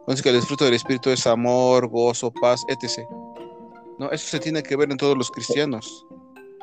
[0.00, 3.06] Entonces que el fruto del Espíritu es amor, gozo, paz, etc.
[3.98, 4.10] ¿No?
[4.10, 6.06] Eso se tiene que ver en todos los cristianos.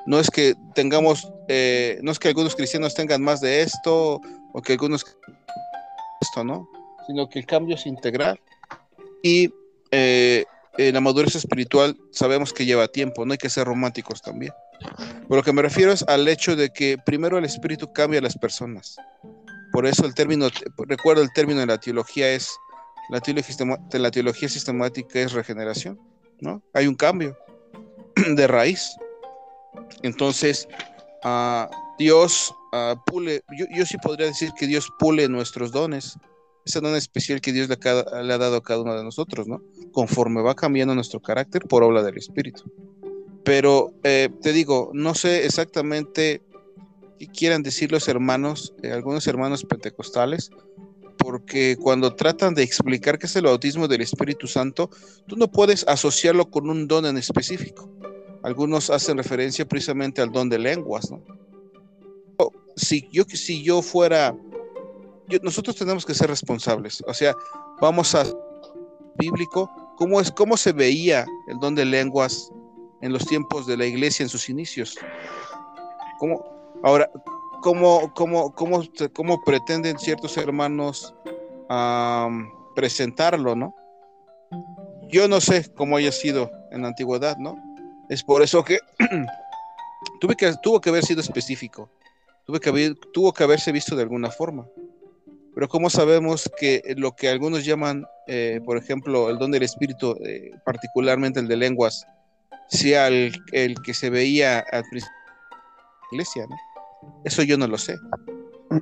[0.08, 4.22] No es que tengamos, eh, no es que algunos cristianos tengan más de esto
[4.54, 5.06] o que algunos
[6.22, 6.70] esto, ¿no?
[7.08, 8.40] Sino que el cambio es integral
[9.22, 9.52] y
[9.92, 10.46] eh,
[10.78, 14.54] la madurez espiritual sabemos que lleva tiempo, no hay que ser románticos también.
[15.28, 18.24] Por lo que me refiero es al hecho de que primero el espíritu cambia a
[18.24, 18.98] las personas.
[19.72, 20.48] Por eso el término,
[20.88, 22.50] recuerdo el término de la teología es,
[23.10, 26.00] la teología, sistemática es regeneración,
[26.40, 26.62] ¿no?
[26.74, 27.38] Hay un cambio
[28.36, 28.96] de raíz.
[30.02, 30.68] Entonces,
[31.24, 31.66] uh,
[31.98, 36.18] Dios uh, pule, yo, yo, sí podría decir que Dios pule nuestros dones,
[36.66, 37.78] ese don especial que Dios le,
[38.24, 39.62] le, ha dado a cada uno de nosotros, ¿no?
[39.92, 42.64] Conforme va cambiando nuestro carácter por obra del Espíritu.
[43.46, 46.42] Pero eh, te digo, no sé exactamente
[47.20, 50.50] qué quieran decir los hermanos, eh, algunos hermanos pentecostales,
[51.18, 54.90] porque cuando tratan de explicar qué es el bautismo del Espíritu Santo,
[55.28, 57.90] tú no puedes asociarlo con un don en específico.
[58.42, 61.22] Algunos hacen referencia precisamente al don de lenguas, ¿no?
[62.76, 64.36] Si yo, si yo fuera,
[65.42, 67.34] nosotros tenemos que ser responsables, o sea,
[67.80, 68.26] vamos a
[69.18, 72.52] bíblico, ¿cómo es, cómo se veía el don de lenguas
[73.02, 74.98] en los tiempos de la iglesia en sus inicios?
[76.20, 76.46] ¿Cómo,
[76.84, 77.10] ahora,
[77.62, 81.14] cómo, cómo, cómo, cómo pretenden ciertos hermanos
[82.76, 83.76] presentarlo, ¿no?
[85.10, 87.58] Yo no sé cómo haya sido en la antigüedad, ¿no?
[88.10, 88.80] Es por eso que,
[90.20, 91.90] tuve que tuvo que haber sido específico,
[92.46, 94.68] tuve que haber, tuvo que haberse visto de alguna forma.
[95.54, 100.18] Pero ¿cómo sabemos que lo que algunos llaman, eh, por ejemplo, el don del espíritu,
[100.24, 102.06] eh, particularmente el de lenguas,
[102.68, 106.46] sea el, el, que se veía al principio de la iglesia?
[106.50, 106.56] ¿no?
[107.24, 107.98] Eso yo no lo sé.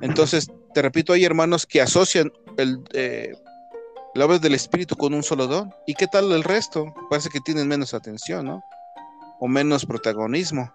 [0.00, 3.32] Entonces, te repito, hay hermanos que asocian el, eh,
[4.14, 5.70] la obra del espíritu con un solo don.
[5.86, 6.92] ¿Y qué tal el resto?
[7.10, 8.62] Parece que tienen menos atención, ¿no?
[9.44, 10.72] o menos protagonismo.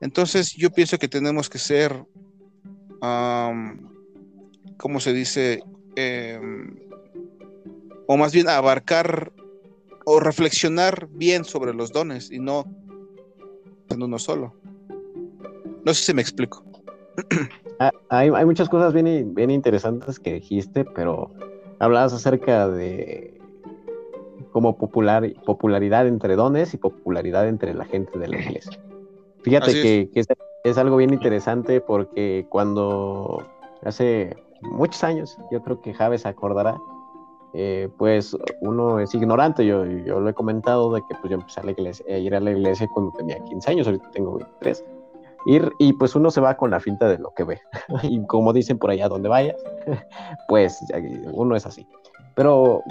[0.00, 2.06] Entonces yo pienso que tenemos que ser,
[3.00, 3.80] ¿cómo
[5.00, 5.62] se dice?
[5.96, 6.74] Em,
[8.06, 9.32] o más bien abarcar
[10.10, 12.64] o reflexionar bien sobre los dones y no
[13.90, 14.54] en uno solo.
[15.84, 16.64] No sé si me explico.
[17.80, 21.30] Ah, hay, hay, muchas cosas bien, bien interesantes que dijiste, pero
[21.78, 23.40] hablabas acerca de
[24.50, 28.76] como popular, popularidad entre dones y popularidad entre la gente de la iglesia.
[29.42, 30.10] Fíjate que,
[30.64, 30.76] es.
[30.76, 33.46] algo bien interesante porque cuando
[33.84, 36.76] hace muchos años, yo creo que Javes acordará,
[37.54, 41.60] eh, pues uno es ignorante, yo, yo lo he comentado de que pues yo empecé
[41.60, 44.84] a, ir a la iglesia cuando tenía 15 años, ahorita tengo 23.
[45.46, 47.60] Ir, y pues uno se va con la finta de lo que ve.
[48.02, 49.56] y como dicen por allá donde vayas,
[50.48, 50.78] pues
[51.32, 51.86] uno es así.
[52.34, 52.82] Pero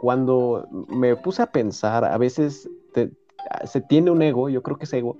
[0.00, 2.68] cuando me puse a pensar, a veces
[3.64, 5.16] se tiene un ego, yo creo que es ego,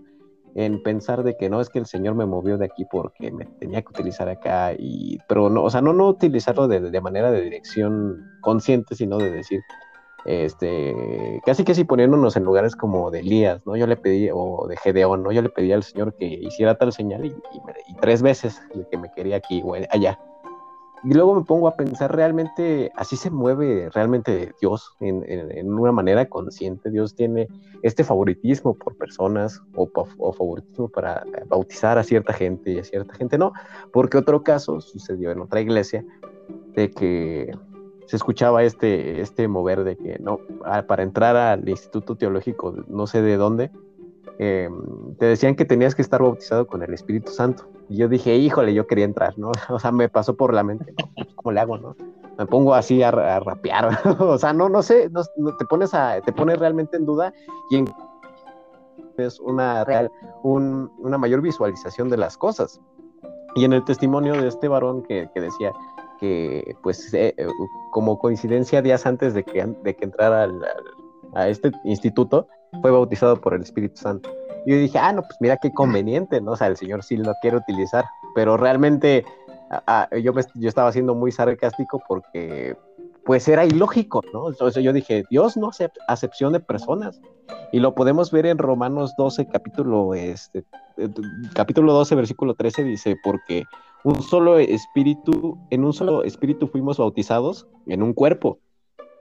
[0.55, 3.45] en pensar de que no es que el Señor me movió de aquí porque me
[3.45, 7.43] tenía que utilizar acá, y, pero no, o sea, no, no utilizarlo de, manera de
[7.43, 9.61] dirección consciente, sino de decir,
[10.25, 13.77] este, casi que si poniéndonos en lugares como de Elías, ¿no?
[13.77, 15.33] Yo le pedí, o de Gedeón, ¿no?
[15.33, 19.11] Yo le pedí al Señor que hiciera tal señal y, y tres veces que me
[19.13, 20.19] quería aquí o allá.
[21.05, 26.29] Y luego me pongo a pensar realmente, así se mueve realmente Dios en, una manera
[26.29, 26.91] consciente.
[26.91, 27.49] Dios tiene
[27.83, 33.15] este favoritismo por personas o, o, favoritismo para bautizar a cierta gente y a cierta
[33.15, 33.53] gente no.
[33.93, 36.05] Porque otro caso sucedió en otra iglesia
[36.75, 37.53] de que
[38.07, 40.41] se escuchaba este, este mover de que no,
[40.87, 43.71] para entrar al Instituto Teológico, no sé de dónde,
[44.41, 47.69] Em, te decían que tenías que estar bautizado con el Espíritu Santo.
[47.89, 49.51] Y yo dije, híjole, yo quería entrar, ¿no?
[49.69, 51.97] O sea, me pasó por la mente, pues, ¿cómo le hago, no?
[52.39, 55.23] Me pongo así a, rapear, o sea, no, no sé, no,
[55.57, 57.35] te pones a, te pones realmente en duda
[57.69, 57.85] y
[59.17, 60.09] es una real,
[60.45, 62.81] una mayor visualización de las cosas.
[63.57, 65.73] Y en el testimonio de este varón que, decía
[66.21, 67.49] que, pues, eh, eh,
[67.91, 70.49] como coincidencia días antes de que, de que entrara
[71.35, 72.47] a este instituto,
[72.81, 74.31] fue bautizado por el Espíritu Santo.
[74.67, 76.53] Y yo dije, ah, no, pues mira qué conveniente, ¿no?
[76.53, 78.05] O sea, el Señor sí lo quiere utilizar,
[78.35, 79.25] pero realmente
[80.23, 82.77] yo, yo estaba siendo muy sarcástico porque
[83.29, 84.49] pues era ilógico, ¿no?
[84.49, 87.21] Entonces yo dije, Dios no hace acepción de personas.
[87.73, 90.65] Y lo podemos ver en Romanos 12, capítulo, este,
[90.97, 91.11] eh,
[91.53, 93.65] capítulo 12, versículo 13, dice, porque
[94.03, 98.61] un solo espíritu, en un solo espíritu fuimos bautizados en un cuerpo,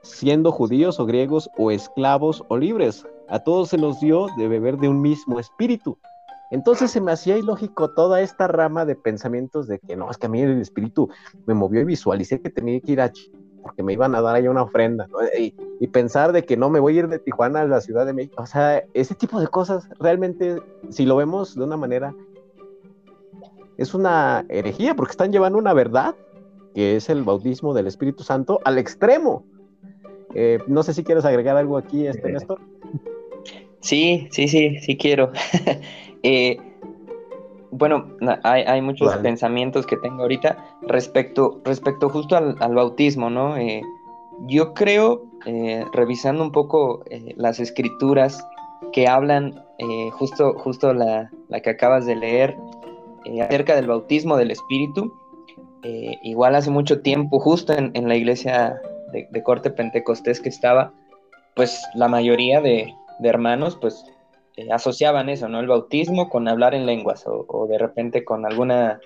[0.02, 4.78] siendo judíos o griegos o esclavos o libres a todos se los dio de beber
[4.78, 5.98] de un mismo espíritu.
[6.50, 10.26] Entonces se me hacía ilógico toda esta rama de pensamientos de que no, es que
[10.26, 11.10] a mí el espíritu
[11.46, 13.12] me movió y visualicé que tenía que ir a
[13.62, 15.18] porque me iban a dar ahí una ofrenda, ¿no?
[15.38, 18.06] y, y, pensar de que no me voy a ir de Tijuana a la Ciudad
[18.06, 22.14] de México, o sea, ese tipo de cosas realmente, si lo vemos de una manera,
[23.76, 26.14] es una herejía, porque están llevando una verdad,
[26.74, 29.44] que es el bautismo del Espíritu Santo, al extremo.
[30.34, 32.60] Eh, no sé si quieres agregar algo aquí, este, Néstor.
[33.80, 35.32] Sí, sí, sí, sí quiero.
[36.22, 36.58] eh,
[37.70, 38.06] bueno,
[38.42, 43.56] hay, hay muchos pensamientos que tengo ahorita respecto, respecto justo al, bautismo, ¿no?
[43.56, 43.82] Eh,
[44.46, 48.46] yo creo, eh, revisando un poco eh, las escrituras
[48.92, 49.62] que hablan,
[50.12, 52.56] justo, justo la, la, que acabas de leer,
[53.42, 55.12] acerca del bautismo del Espíritu,
[56.22, 58.80] igual hace mucho tiempo, justo en, en la iglesia
[59.12, 60.92] de, corte pentecostés que estaba,
[61.54, 64.04] pues la mayoría de, hermanos, pues
[64.56, 65.60] eh, asociaban eso, ¿no?
[65.60, 69.00] El bautismo con hablar en lenguas o, de repente con alguna,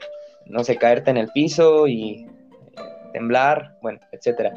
[0.46, 4.52] no sé, caerte en el piso y eh, temblar, bueno, etcétera.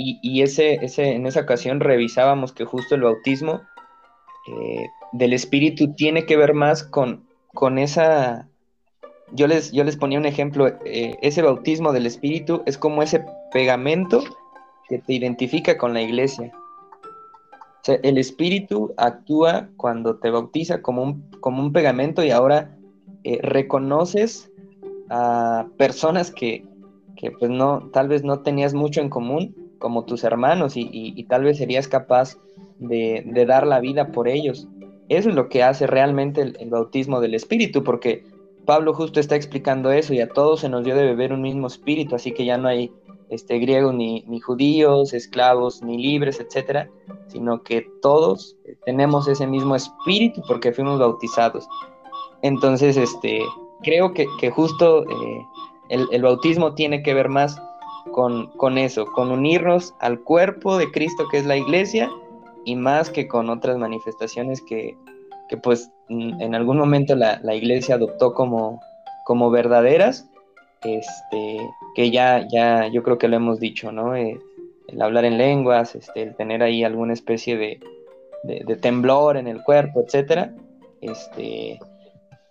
[0.00, 3.62] Y, ese, ese, en esa ocasión revisábamos que justo el bautismo
[4.46, 8.48] eh, del Espíritu tiene que ver más con, con esa...
[9.32, 14.22] Yo les, yo les ponía un ejemplo, ese bautismo del Espíritu es como ese pegamento
[14.88, 16.52] que te identifica con la iglesia
[18.02, 22.76] el espíritu actúa cuando te bautiza como un, como un pegamento y ahora
[23.24, 24.50] eh, reconoces
[25.10, 26.64] a personas que,
[27.38, 31.58] pues no, tal vez no tenías mucho en común, como tus hermanos, y, tal vez
[31.58, 32.36] serías capaz
[32.78, 34.68] de, dar la vida por ellos.
[35.08, 38.24] Eso es lo que hace realmente el, el bautismo del espíritu, porque
[38.66, 41.68] Pablo justo está explicando eso y a todos se nos dio de beber un mismo
[41.68, 42.92] espíritu, así que ya no hay
[43.30, 46.88] este, griegos ni, ni, judíos, esclavos ni libres, etcétera,
[47.28, 51.68] sino que todos tenemos ese mismo espíritu porque fuimos bautizados.
[52.42, 53.42] Entonces, este,
[53.82, 55.46] creo que, justo eh,
[55.88, 57.60] el, bautismo tiene que ver más
[58.12, 62.10] con, con, eso, con unirnos al cuerpo de Cristo que es la iglesia
[62.64, 64.96] y más que con otras manifestaciones que,
[65.48, 68.80] que pues en algún momento la, la iglesia adoptó como,
[69.24, 70.28] como verdaderas
[70.82, 71.58] este,
[71.94, 74.14] que ya, ya yo creo que lo hemos dicho, ¿no?
[74.16, 74.38] Eh,
[74.88, 77.80] el hablar en lenguas, este, el tener ahí alguna especie de,
[78.42, 80.54] de, temblor en el cuerpo, etcétera,
[81.00, 81.78] este,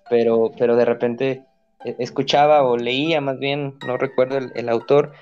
[0.10, 1.44] pero, pero de repente
[1.84, 5.13] e, escuchaba o leía más bien, no recuerdo el, autor,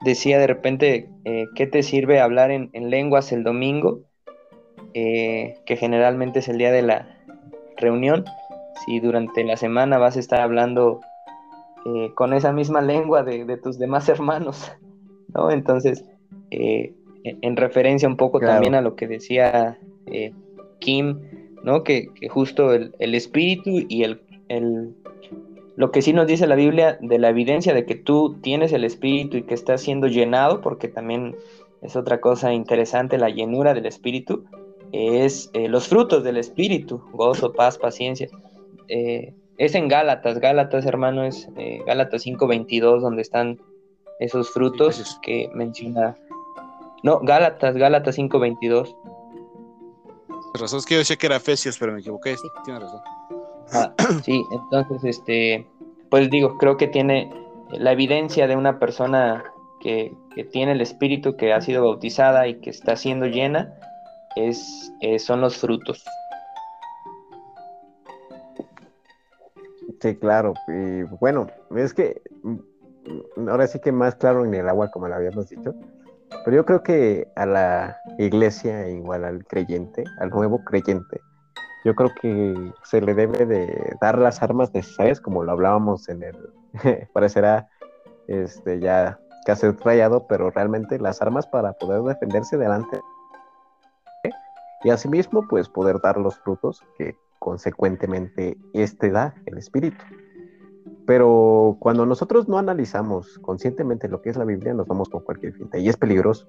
[0.00, 4.00] decía de repente, eh, ¿qué te sirve hablar en, en lenguas el domingo?
[4.94, 7.06] Eh, que generalmente es el día de la
[7.76, 8.24] reunión,
[8.84, 11.00] si durante la semana vas a estar hablando
[11.94, 14.70] eh, con esa misma lengua de, tus demás hermanos,
[15.34, 15.50] ¿no?
[15.50, 16.04] Entonces,
[16.50, 16.92] eh,
[17.24, 20.32] en referencia un poco también a lo que decía eh,
[20.80, 21.20] Kim,
[21.62, 21.84] ¿no?
[21.84, 24.94] Que, justo el, espíritu y el, el,
[25.76, 28.84] lo que sí nos dice la Biblia de la evidencia de que tú tienes el
[28.84, 31.36] espíritu y que estás siendo llenado, porque también
[31.80, 34.44] es otra cosa interesante, la llenura del espíritu,
[34.92, 38.28] es los frutos del espíritu, gozo, paz, paciencia.
[39.58, 43.58] Es en Gálatas, Gálatas, hermano, es eh, Gálatas 5.22, donde están
[44.20, 46.16] esos frutos que menciona.
[47.02, 48.96] No, Gálatas, Gálatas 5.22.
[50.54, 53.00] Razón es que yo decía que era Efesios, pero me equivoqué, sí, tiene razón.
[53.72, 53.92] Ah,
[54.24, 55.66] sí, entonces, este,
[56.08, 57.30] pues digo, creo que tiene
[57.70, 59.44] la evidencia de una persona
[59.80, 63.74] que, que tiene el Espíritu, que ha sido bautizada y que está siendo llena,
[64.36, 66.04] es, eh, son los frutos.
[70.00, 70.54] Sí, claro.
[70.68, 75.14] Y bueno, es que mm, ahora sí que más claro en el agua, como lo
[75.14, 75.74] habíamos dicho.
[76.44, 81.20] Pero yo creo que a la iglesia, igual al creyente, al nuevo creyente,
[81.84, 86.22] yo creo que se le debe de dar las armas necesarias, como lo hablábamos en
[86.22, 86.36] el,
[87.14, 87.68] parecerá
[88.26, 93.00] este, ya casi rayado, pero realmente las armas para poder defenderse delante.
[94.84, 100.04] Y asimismo, pues poder dar los frutos que consecuentemente este da el espíritu.
[101.06, 105.54] Pero cuando nosotros no analizamos conscientemente lo que es la Biblia, nos vamos con cualquier
[105.54, 106.46] finta y es peligroso.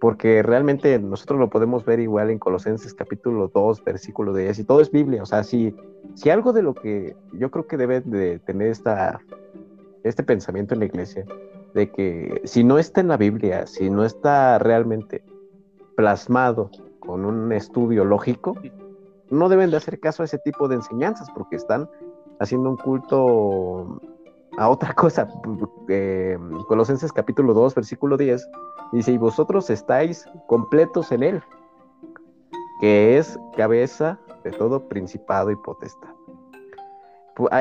[0.00, 4.80] Porque realmente nosotros lo podemos ver igual en Colosenses capítulo 2, versículo 10, y todo
[4.80, 5.22] es Biblia.
[5.22, 5.74] O sea, si,
[6.14, 9.20] si algo de lo que yo creo que debe de tener esta,
[10.04, 11.26] este pensamiento en la iglesia,
[11.74, 15.22] de que si no está en la Biblia, si no está realmente
[15.96, 18.56] plasmado con un estudio lógico,
[19.30, 21.88] no deben de hacer caso a ese tipo de enseñanzas porque están
[22.38, 24.00] haciendo un culto
[24.56, 25.28] a otra cosa.
[25.88, 28.48] Eh, Colosenses capítulo 2, versículo 10,
[28.92, 31.42] dice, y vosotros estáis completos en él,
[32.80, 36.10] que es cabeza de todo principado y potestad.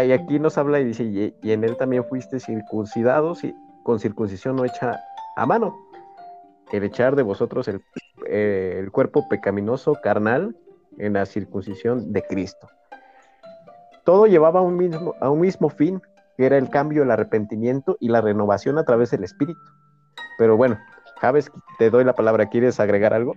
[0.06, 3.54] Y aquí nos habla y dice, y, en él también fuiste circuncidados y
[3.84, 5.00] con circuncisión no hecha
[5.36, 5.76] a mano.
[6.72, 7.82] el echar de vosotros el,
[8.28, 10.56] eh, el cuerpo pecaminoso carnal
[10.98, 12.70] en la circuncisión de Cristo.
[14.04, 16.02] Todo llevaba a un mismo, a un mismo fin,
[16.38, 19.60] que era el cambio, el arrepentimiento y la renovación a través del Espíritu.
[20.38, 20.78] Pero bueno,
[21.20, 22.50] Javes, te doy la palabra.
[22.50, 23.36] ¿Quieres agregar algo?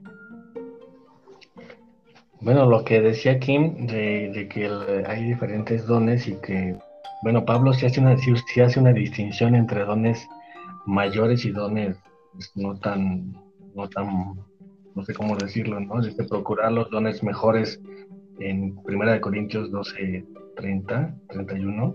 [2.40, 4.70] Bueno, lo que decía Kim de, que
[5.06, 6.76] hay diferentes dones y que,
[7.22, 10.26] bueno, Pablo sí hace, una, sí hace una distinción entre dones
[10.86, 11.96] mayores y dones
[12.32, 13.32] pues, no tan,
[13.74, 14.36] no tan,
[14.98, 16.02] no sé cómo decirlo, ¿no?
[16.02, 17.80] Desde procurar los dones mejores
[18.40, 20.24] en Primera de Corintios 12,
[20.56, 21.94] 30, 31.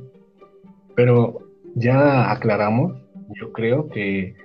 [0.95, 1.39] Pero
[1.76, 2.93] ya aclaramos,
[3.36, 4.36] yo creo que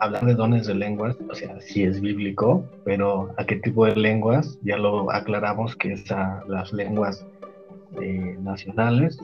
[0.00, 3.94] hablar de dones de lenguas, o sea, sí es bíblico, pero a qué tipo de
[3.94, 7.26] lenguas, ya lo aclaramos que es a las lenguas
[8.00, 9.20] eh, nacionales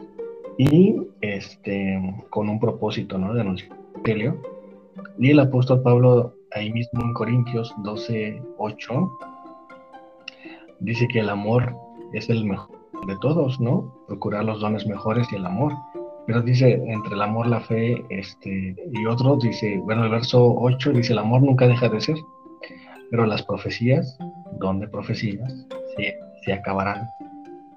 [0.58, 3.32] y este, con un propósito, ¿no?
[3.32, 4.34] De anunciar el
[5.18, 9.18] Y el apóstol Pablo, ahí mismo en Corintios 12, 8,
[10.80, 11.76] dice que el amor
[12.12, 12.74] es el mejor
[13.06, 13.92] de todos, ¿no?
[14.06, 15.72] Procurar los dones mejores y el amor.
[16.26, 20.92] Pero dice, entre el amor, la fe, este, y otro, dice, bueno, el verso 8
[20.92, 22.16] dice, el amor nunca deja de ser,
[23.10, 24.16] pero las profecías,
[24.58, 25.52] don de profecías,
[25.96, 27.06] se, se acabarán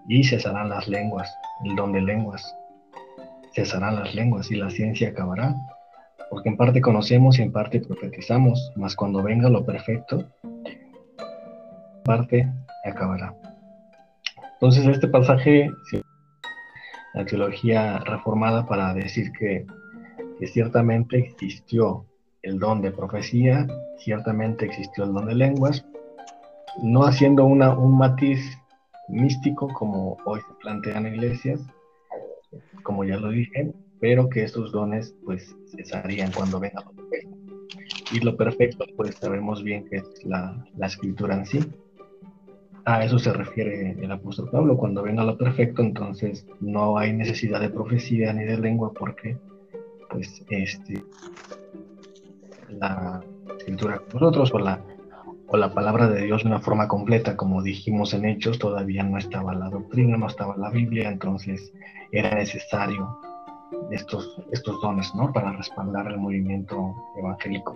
[0.07, 1.29] y cesarán las lenguas,
[1.65, 2.55] el don de lenguas,
[3.53, 5.53] cesarán las lenguas y la ciencia acabará,
[6.29, 10.25] porque en parte conocemos y en parte profetizamos, mas cuando venga lo perfecto,
[12.03, 12.51] parte
[12.85, 13.35] acabará.
[14.53, 15.69] Entonces este pasaje,
[17.13, 19.65] la teología reformada para decir que,
[20.53, 22.05] ciertamente existió
[22.43, 23.65] el don de profecía,
[23.97, 25.83] ciertamente existió el don de lenguas,
[26.83, 28.39] no haciendo una, un matiz
[29.07, 31.59] místico como hoy se plantean iglesias,
[32.83, 37.37] como ya lo dije, pero que estos dones pues cesarían cuando venga lo perfecto.
[38.11, 41.59] Y lo perfecto pues sabemos bien que es la, la escritura en sí,
[42.87, 44.77] a eso se refiere el apóstol Pablo.
[44.77, 49.37] Cuando venga lo perfecto, entonces no hay necesidad de profecía ni de lengua porque
[50.09, 51.03] pues este
[52.69, 53.21] la
[53.57, 54.81] escritura con nosotros o la
[55.49, 59.17] o la palabra de Dios de una forma completa, como dijimos en Hechos, todavía no
[59.17, 61.73] estaba la doctrina, no estaba la Biblia, entonces
[62.11, 63.19] era necesario
[63.91, 65.31] estos, estos dones, ¿no?
[65.31, 67.75] Para respaldar el movimiento evangélico.